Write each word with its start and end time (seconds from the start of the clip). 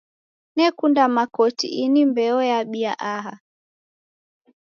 Nekunda 0.55 1.03
makoti 1.15 1.67
ini 1.83 2.01
mbeo 2.09 2.39
yabia 2.51 2.93
aha. 3.13 3.33